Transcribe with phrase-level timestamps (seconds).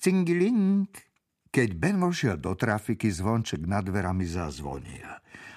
[0.00, 0.88] Cingiling.
[1.52, 5.04] Keď Ben vošiel do trafiky, zvonček nad dverami zazvonil.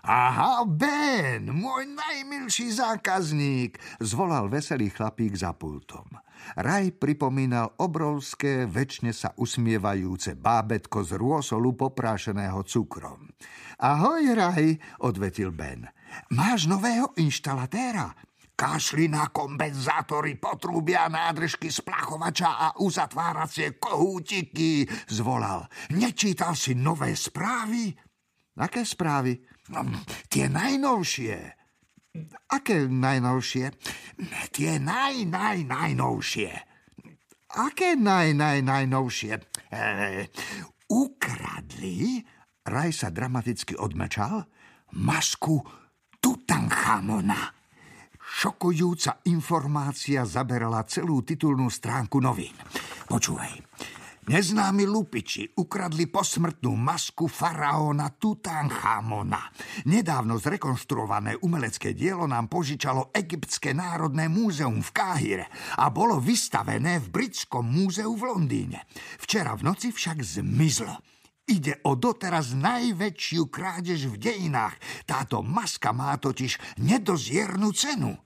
[0.00, 6.08] Aha, Ben, môj najmilší zákazník, zvolal veselý chlapík za pultom.
[6.56, 13.28] Raj pripomínal obrovské, väčšine sa usmievajúce bábetko z rôsolu poprášeného cukrom.
[13.76, 15.84] Ahoj, Raj, odvetil Ben.
[16.32, 18.29] Máš nového inštalatéra?
[18.60, 25.64] Kašli na kompenzátory, potrubia, nádržky splachovača a uzatváracie kohútiky, zvolal.
[25.96, 27.88] Nečítal si nové správy?
[28.60, 29.40] Aké správy?
[29.72, 29.88] No,
[30.28, 31.56] tie najnovšie.
[32.52, 33.72] Aké najnovšie?
[34.52, 36.50] Tie naj, naj, najnovšie.
[37.64, 39.32] Aké naj, naj, najnovšie?
[39.72, 39.80] E,
[40.92, 42.20] ukradli,
[42.60, 44.44] Raj sa dramaticky odmečal,
[45.00, 45.64] masku
[46.20, 47.59] Tutanchamona.
[48.40, 52.56] Šokujúca informácia zaberala celú titulnú stránku novín.
[53.04, 53.52] Počúvaj.
[54.32, 59.44] Neznámi lupiči ukradli posmrtnú masku faraóna Tutanchamona.
[59.84, 67.12] Nedávno zrekonštruované umelecké dielo nám požičalo Egyptské národné múzeum v Káhire a bolo vystavené v
[67.12, 68.88] Britskom múzeu v Londýne.
[69.20, 70.96] Včera v noci však zmizlo.
[71.44, 74.80] Ide o doteraz najväčšiu krádež v dejinách.
[75.04, 78.16] Táto maska má totiž nedoziernú cenu.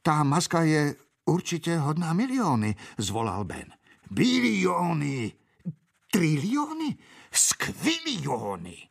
[0.00, 0.94] Tá maska je
[1.26, 3.70] určite hodná milióny, zvolal Ben.
[4.10, 5.30] Bilióny,
[6.10, 6.98] trilióny,
[7.30, 8.90] skvilióny.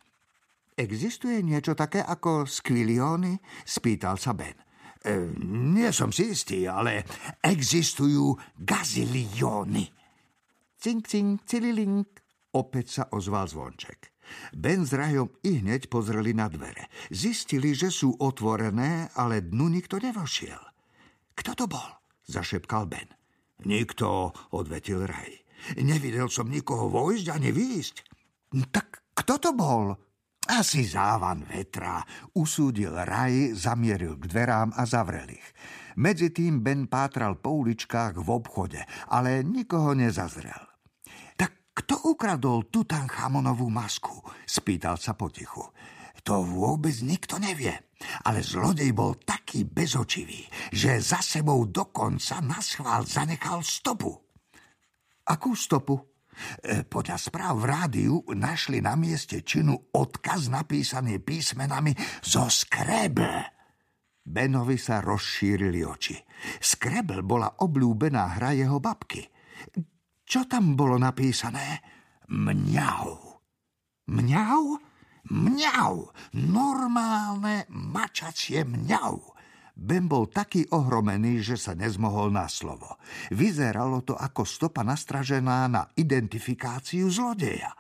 [0.80, 3.36] Existuje niečo také ako skvilióny?
[3.68, 4.56] Spýtal sa Ben.
[5.04, 7.04] E, nie som si istý, ale
[7.44, 9.92] existujú gazilióny.
[10.80, 12.08] Cink, cink, cililink.
[12.56, 14.19] Opäť sa ozval zvonček.
[14.56, 16.92] Ben s Rajom i hneď pozreli na dvere.
[17.10, 20.62] Zistili, že sú otvorené, ale dnu nikto nevošiel.
[21.34, 22.00] Kto to bol?
[22.30, 23.10] zašepkal Ben.
[23.66, 25.34] Nikto, odvetil Raj.
[25.82, 27.96] Nevidel som nikoho vojsť ani výjsť.
[28.72, 29.92] Tak kto to bol?
[30.50, 32.02] Asi závan vetra,
[32.34, 35.48] usúdil Raj, zamieril k dverám a zavrel ich.
[36.00, 38.82] Medzi tým Ben pátral po uličkách v obchode,
[39.12, 40.64] ale nikoho nezazrel.
[41.36, 44.20] Tak kto ukradol Tutanchamonovú masku?
[44.44, 45.64] Spýtal sa potichu.
[46.28, 47.72] To vôbec nikto nevie.
[48.28, 50.44] Ale zlodej bol taký bezočivý,
[50.76, 54.12] že za sebou dokonca na schvál zanechal stopu.
[55.32, 55.96] Akú stopu?
[56.64, 63.44] E, podľa správ v rádiu našli na mieste činu odkaz napísaný písmenami zo Skrebel.
[64.24, 66.16] Benovi sa rozšírili oči.
[66.60, 69.28] Skrebel bola obľúbená hra jeho babky.
[70.30, 71.82] Čo tam bolo napísané?
[72.30, 73.18] Mňau.
[74.14, 74.64] Mňau?
[75.30, 75.96] Mňau,
[76.38, 79.18] normálne mačacie mňau.
[79.74, 83.02] Ben bol taký ohromený, že sa nezmohol na slovo.
[83.34, 87.74] Vyzeralo to ako stopa nastražená na identifikáciu zlodeja.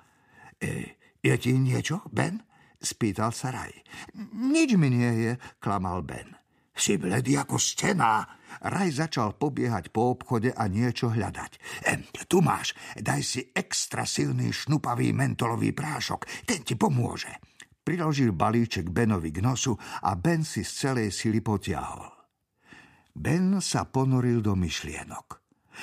[0.57, 2.41] E, je ti niečo, Ben?
[2.79, 3.73] Spýtal sa Raj.
[4.33, 5.31] Nič mi nie je,
[5.61, 6.33] klamal Ben.
[6.79, 8.23] Si bledý ako stena.
[8.63, 11.51] Raj začal pobiehať po obchode a niečo hľadať.
[11.83, 11.93] E,
[12.31, 17.35] tu máš, daj si extra silný šnupavý mentolový prášok, ten ti pomôže.
[17.83, 22.07] Priložil balíček Benovi k nosu a Ben si z celej sily potiahol.
[23.11, 25.39] Ben sa ponoril do myšlienok.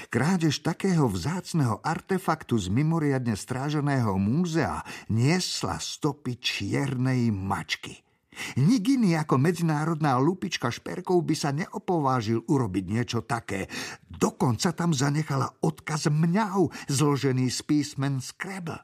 [0.08, 8.00] Krádež takého vzácného artefaktu z mimoriadne stráženého múzea niesla stopy čiernej mačky–
[8.60, 13.68] Nik iný ako medzinárodná lupička šperkov by sa neopovážil urobiť niečo také.
[14.06, 18.78] Dokonca tam zanechala odkaz mňau, zložený z písmen Scrabble.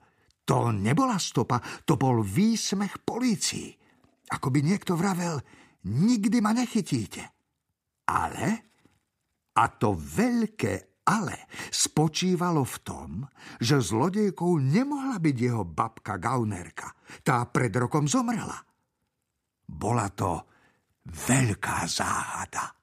[0.48, 3.70] To nebola stopa, to bol výsmech polícii.
[4.32, 5.38] Ako by niekto vravel,
[5.86, 7.22] nikdy ma nechytíte.
[8.08, 8.48] Ale,
[9.54, 13.10] a to veľké ale, spočívalo v tom,
[13.58, 16.94] že zlodejkou nemohla byť jeho babka Gaunerka.
[17.26, 18.71] Tá pred rokom zomrela.
[19.66, 20.42] Bola to
[21.06, 22.81] veľká záhada.